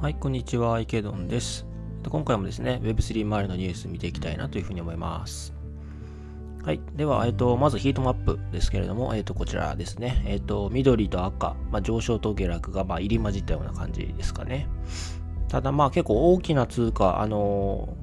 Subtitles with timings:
[0.00, 1.66] はい、こんにちは、池ドンです。
[2.06, 5.54] 今回もですね、Web3 周りのニュース見ていきたいなというふうに思います。
[6.62, 6.80] はい。
[6.94, 10.22] では、えっと、まずヒートマップですけれども、えっと、こちらですね。
[10.26, 14.68] えっと、緑と赤、まあ、上昇と下落が、まあ、入り混じったような感じですかね。
[15.48, 17.96] ただ、まあ、結構大きな通貨、あの、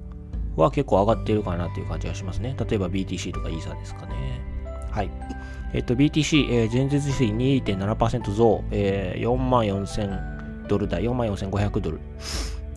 [0.56, 2.56] は結構上がっているかなという感じがしますね。
[2.58, 4.42] 例えば BTC とかイーサですかね。
[4.92, 5.12] はい。
[5.74, 12.00] えっと、BTC、えー、前日比2.7%増、えー、4万4000ドル台、4万4500ドル。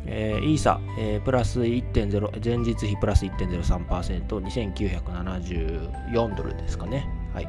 [0.05, 7.07] えー、イーサ、えー、プラス1.0、前日比プラス1.03%、2974ドルですかね。
[7.33, 7.49] はい。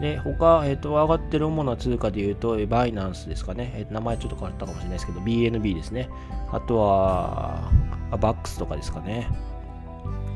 [0.00, 3.72] で、他、えっ、ー、と、上がってる主な通貨で言うと、バイナンスですかね。
[3.76, 6.08] えー、名前ちょっと変わったかもしれないですけど、BNB ですね。
[6.50, 7.70] あとは、
[8.10, 9.28] バックスとかですかね。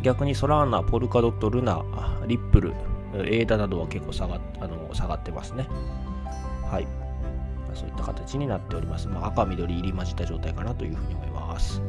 [0.02, 1.82] 逆にソラーナ、ポルカドット、ルナ、
[2.26, 2.72] リップル、
[3.14, 5.66] エーダなどは結構下があの下がってますね。
[6.70, 6.86] はい。
[7.74, 9.08] そういった形になっております。
[9.08, 11.80] まあ、赤、緑入り混じった状態かなというふうに思います。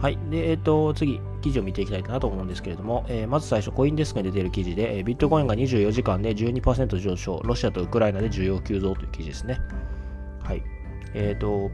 [0.00, 0.18] はい。
[0.30, 9.58] で、えっ、ー、と、次、記事を見ていきたいかなと思うんですけれども、えー、まず最初、コインデスクに出ている記事で、え、ビットコインが24時間で12%上昇、ロシアとウクライナで需要急増という記事ですね。
[10.42, 10.62] はい。
[11.12, 11.70] えっ、と、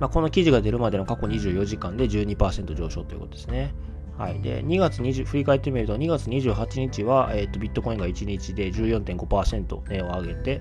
[0.00, 3.74] まあ、この記事が出るまでの過去24時間で12%上昇ということですね。
[4.18, 4.40] はい。
[4.40, 10.60] で、2月20、振り返ってみると、2月28日は、えっ、と、ビットコインが1日で14.5%値を上げて、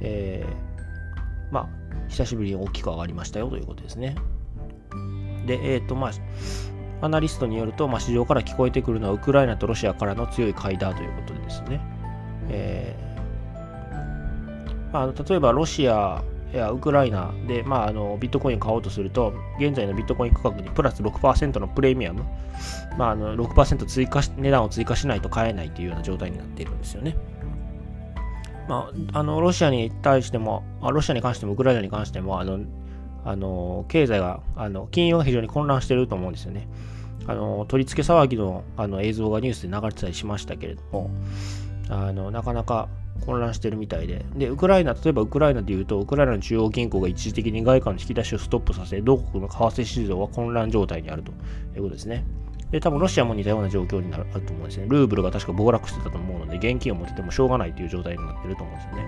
[0.00, 1.68] えー、まあ、
[2.08, 4.16] 久しぶりに大きく上がりましたよということですね。
[5.46, 6.10] で、えっ、ー、と、まあ、
[7.02, 11.80] アナリストによると、まあ、市場から聞こえてくるのはウクライナとロシアからの強い買いだということでですね。
[12.48, 22.24] えー、まあ、例えばロシアいやウクライナで、まあ、あのビットコインを買おうとすると、現在のビットコイン価格にプラス6%のプレミアム、
[22.98, 27.16] まあ、あの6%追加値段を追加しないと買えないというような状態になっているんですよね。
[28.68, 32.60] まあ、あのロシアに対しても、ロシアに関してもウクライナに関しても、あの
[33.24, 36.68] あの経済が、あの金融が非常に混乱していると思うんですよね。
[37.26, 41.10] あの取り付け騒ぎのあの映像がニュースで流れてたりしましたけれども、
[41.88, 42.88] あのなかなか
[43.20, 51.32] 混乱してるみたいで、で、ウクライナ、例えばウクライナで言うと、ウクライナの中央銀行が一時的に外貨の引き出しをストップさせ、同国の為替市場は混乱状態にあると
[51.76, 52.24] いうことですね。
[52.72, 54.86] で、多分ロシアも似たような状況になるあると思うんですね。
[54.88, 59.06] ルーブルが確か暴落してたと思うので、現金を持っててもしょうがないという状態になってると思うんですよね。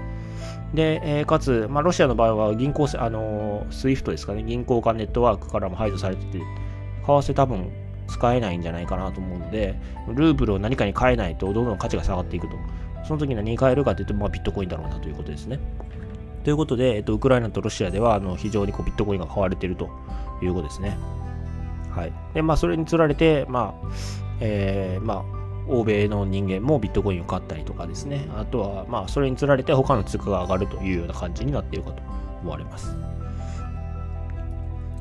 [0.74, 6.44] で、えー、かつ、まあ、ロシアの場合は銀行、あのー、スイフトですかね、銀行間ネットワークからも排除されてて、為
[7.06, 7.70] 替多分
[8.06, 9.74] 使えないんじゃないかなと思うので、
[10.08, 12.56] ルーブルを何かに変えないとどんどん価値が下がっていくと。
[13.06, 15.58] その時に何に変えるかというと、まあ、ビットコインだろうなということですね。
[16.44, 19.88] ということで、えっと、ウクライナとロシアではあの非常にこうビットコインが買われていると
[20.42, 20.98] いうことですね。
[21.90, 22.12] はい。
[22.34, 23.88] で、まあ、それにつられて、まあ、
[24.40, 25.24] えー、まあ、
[25.66, 28.28] 欧米の人間もビットコインを買ったりとかですね。
[28.36, 32.02] あとは、まあ、それにつられて他の通貨が上がるというような感じになっているかと
[32.42, 32.88] 思われます。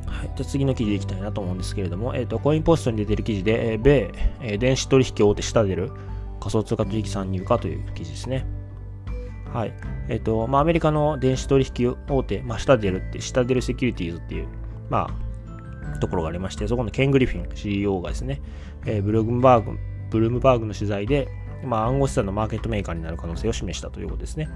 [0.05, 0.31] はい。
[0.35, 5.91] じゃ次の記事いきたいなと思うんですけれども、えっ、ー、と、コインポストに出ている記事で、えー、米、えー、電子取引大手下出る
[6.43, 8.45] 仮想通貨取引参入かという記事ですね。
[9.53, 9.73] はい。
[10.09, 14.47] えっ、ー、と、まあ、アメリカの電子取引大手、まあ、下出るって、下出るセキュリティーズっていう、
[14.89, 15.09] ま
[15.95, 18.41] あ、ところがありまして、そこのケン・グリフィン CEO がですね、
[18.85, 19.77] えー、ブルームバーグ、
[20.09, 21.29] ブルームバーグの取材で、
[21.63, 24.49] まあ、暗号資産のマーケットメーカーになる可能性を示したということですね。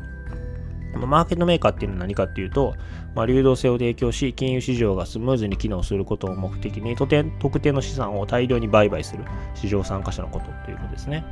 [0.94, 2.76] マーケットメーカーっていうのは何かっていうと、
[3.14, 11.24] まあ、流動性を提供し、金融市場がスムーズに機能することを目的に、特定の資産を大量に売買する市場参加者のことということですね。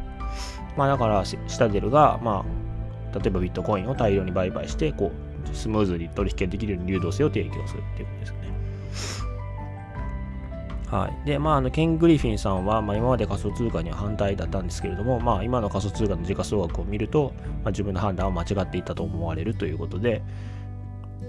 [0.78, 2.46] まあ、だから、シタデルが、ま
[3.14, 8.56] あ、例えばビットコインを大量に売買して、こう、スムーズに取引できるように流動性を提供するっていうことですね。
[10.88, 11.28] はい。
[11.28, 20.22] で、まあ、あの、ケン・グリフィンさんは、まあ、今まで仮想通貨には反対だったんですけれども、まあ、今の仮想通貨の時価総額を見ると、まあ、自分の判断は間違っていたと思われるということで、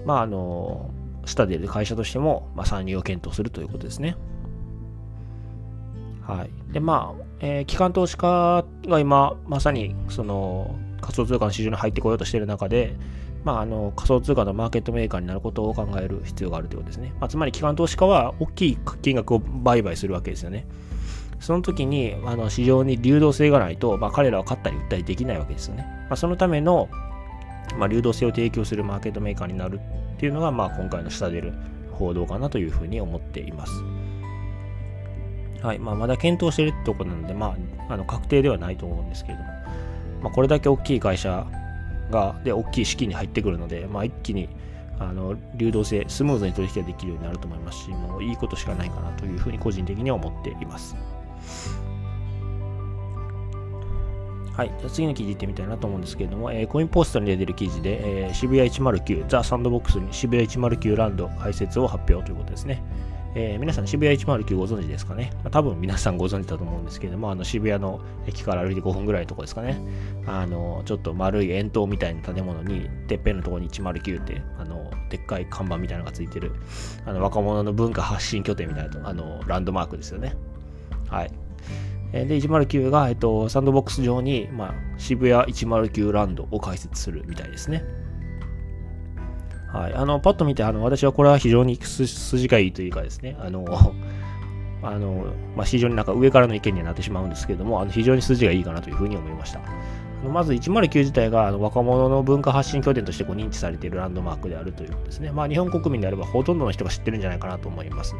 [0.05, 0.91] まあ、あの、
[1.25, 4.15] スタディで会社としても、まあ、参入を検討するということですね。
[6.27, 6.73] はい。
[6.73, 12.95] で、まあ、えー、機関投資家が今、まさに、その、仮想通貨の市場に入ってこようとしている中で、
[13.43, 17.13] まあ、あの仮想通貨のマーケットメーカーになることを考える必要があるということですね。
[17.21, 20.67] まあ、つまり、機関投資家は大きい金額を売買するわけですよね。
[21.39, 25.83] その時にあの市場に流動性がないと、まあ、彼らは買ったり売ったりできないわけですよね。
[26.09, 26.89] まあ、そのための、
[27.77, 29.79] まあ、流動性を提供するマーケットメーカーになる
[30.15, 31.53] っていうのが、まあ、今回の下出る
[31.91, 33.83] 報道かなというふうに思っています。
[35.67, 37.57] はいまあ、まだ検討しているってところなので、ま
[37.89, 39.49] あ、あの確定ではないと思うんですけれども、
[40.23, 41.45] まあ、これだけ大きい会社
[42.09, 44.47] がで大きい資金に入ってくるので、まあ、一気に
[44.97, 50.95] あの流動性、スムーズに取引ができるようになると思いますし、もういいことしかないかなというふうに個人的には思っています。
[54.53, 62.81] はい、じゃ次の記事いってみたいなと思うんですけれども、えー、コインポストに出てる記事で、えー、渋谷109、ザ・サンドボックスに渋谷109ランド開設を発表ということですね。
[63.39, 69.79] えー、皆さん渋谷109ご存知ですかね、まあ、多分皆さんご存知だと思うんですけれども、あの渋谷の駅から歩いて5分ぐらいのとこですかね。
[70.25, 76.51] あの、ちょっと丸い円筒みたいな建物に、てっぺんのところに109って、あの、でっかい看板みたいなのがついてる、
[77.05, 80.33] あの、若者の文化発信拠点みたいな、あの、ランドマークですよね。
[81.07, 81.31] はい。
[82.11, 87.83] で、109が、えっと、サンドボックス上に、まあ、渋谷109ランドを開設するみたいですね。
[89.67, 89.93] はい。
[89.93, 93.65] あの、パッと見て、あの、私はこれは非常に筋がいいというかですね、あの、
[94.81, 99.59] あの、まあ、非常になんか上からの意見にはなってしまうんですけれども、あの非常に筋がいいかなというふうに思いました。
[100.23, 105.31] まず109自体があの若者の文化発信拠点としてこう認知されているランドマークであるということですね。
[105.31, 108.15] まあ、日本国民であればほとんどの人が知ってるんじゃないかなと思います。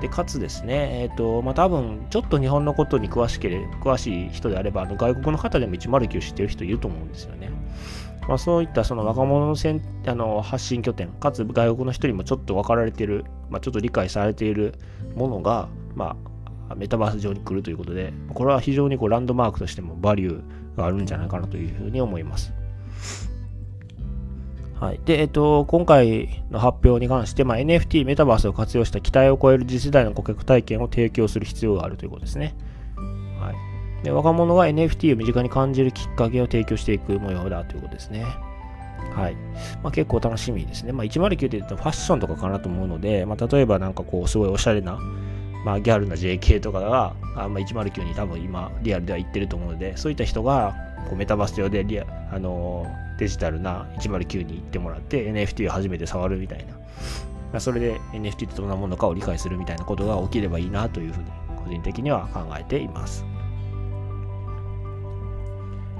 [0.00, 7.50] で、かつですね、えっ、ー、と、まあ、多分ちょっと日本のことに詳しけれ詳しい人であれば、あの外国の方でも109知ってる人いると思うんですよね。
[8.28, 14.74] まあ、そういったその若者のせんあの発信拠点、かつ外国の人にもちょっと分かられている、まあ、ちょっと理解されている
[15.14, 16.14] ものが、ま
[16.68, 22.52] あ、メタバース上に来るということで、これは非常にこうランドマークとしてもバリューがあるんじゃないかなというふうに思います。
[24.78, 25.00] はい。
[25.06, 32.54] で、えっと、今回の発表に関して、まあ、NFT、メタバースを活用した期待を超える次世代の顧客体験を提供する必要があるということですね。
[33.40, 33.67] はい。
[34.02, 38.24] で、若者が NFT を身近に感じるきっかけを提供していく模様だということですね。
[39.14, 39.34] はい。
[39.82, 40.92] まあ、結構楽しみですね。
[40.92, 44.98] まあ、109って言うとファッションとかかなと思うので、まあ、例えばなんかこう、すごいおしゃれな、
[45.64, 50.74] まあ、ギャルな JK とかが、あまあ、109に多分今、リアルでは行ってると思うので、そういった人が、
[51.08, 52.86] こうメタバース上でリア、あの
[53.18, 56.80] デジタルな109に行ってもらって NFT を初めて触るみたいな、ま
[57.54, 63.24] あ、それで NFT ってどんなものかを理解するみたいなことが起きればいいなというふうに個人的には考えています。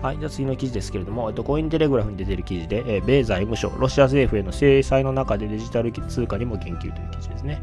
[0.02, 7.60] はい、じゃあ次の記事ですけれども、えっと、コインテレグラフに出ている記事で、えー、米財務省、ロシア政府への制裁の中でデジタル通貨にも言及という記事ですね。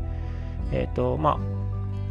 [0.71, 1.39] えっ、と、まあ、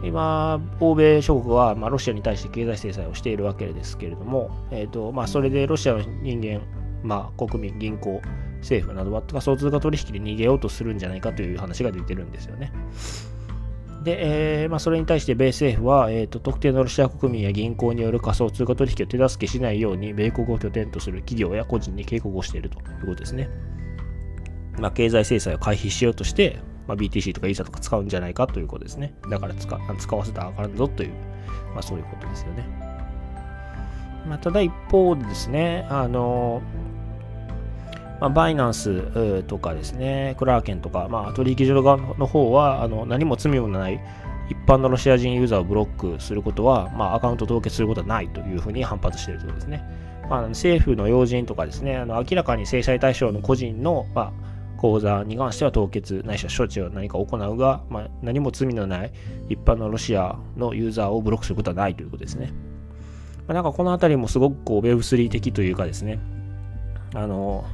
[0.05, 6.61] 今、欧米諸国は、まあ、ロシアに対して経済制裁をしているわけですけれども、えーとまあ、それでロシアの人間、
[7.03, 8.21] まあ、国民、銀行、
[8.61, 12.73] 政府などは仮想通貨取引で逃げようとするんじゃないかという話が出てるんですよね。
[14.05, 23.49] で、えーまあ、それに対して米政府は、えーと、特定のロシア国民や銀行による仮想通貨取引を手助けしないように、米国を拠点とする企業や個人に警告をしているということですね。
[24.79, 29.15] まあ、経済制裁を回避しようとして、まあ、BTC とか ESA とか使うんじゃないかということですね。
[29.31, 31.11] だから使使わせたらあかんぞという、
[31.73, 32.67] まあ、そういうことですよね。
[34.29, 36.63] まあ、ただ一方でですね、あの、
[38.25, 44.01] まあ、バイナンスとかですね、クラーケンとか、まあ、取引所側の方はあの何も罪もない
[44.49, 49.85] 一般のロシア人ユーザーをブロックすることは、まあ、アカウント凍結することはないというふうに反発しているということですね。
[50.31, 54.33] まあ、政府の要人とかですね、あの明らかに制裁対象の個人の、まあ、
[54.79, 59.13] 口座に関しては凍結ないしは処置を何か行うが、まあ、何も罪のない
[59.51, 62.55] 一般のロシアのユーザーをブロックすることはないということですね。
[63.47, 66.19] まあ、なんかこの辺りもすごくこう Web3 的というかですね、
[67.13, 67.67] あの、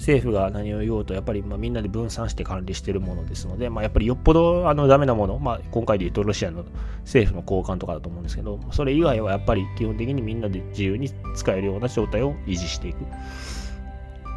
[0.00, 6.64] 政府が何を言おうと、やっぱりまあみんなで分散して管理しているものですので、まあ、やっぱりよっぽどあのダメなもの、まあ、今回で言うとロシアの
[7.00, 13.04] 政府の交換とかだと思うんですけど、それ以外はやっぱり基本的にみんなで自由に使えるような状態を維持していく。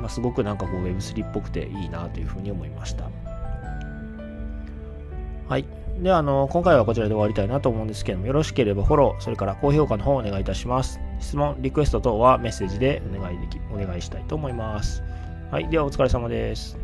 [0.02, 3.10] まあ、すごくなんかこう Web3 っぽくていいなというふうに思いました。
[5.48, 5.66] はい。
[6.02, 11.00] では、あの、今回はこちらで終わりたいなと思うんですけども、よろしければフォロー、それから高評価の方をお願いいたします。
[11.20, 15.04] 質問、リクエスト等はメッセージでお願いでき、お願いしたいと思います。
[15.54, 15.70] はい。
[15.70, 16.83] では、お疲れ様です。